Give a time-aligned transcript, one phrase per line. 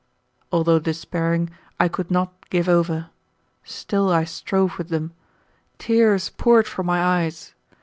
[0.51, 3.11] Although despairing, I could not give over.
[3.63, 5.13] Still I strove with them.
[5.77, 7.53] Tears poured from my eyes.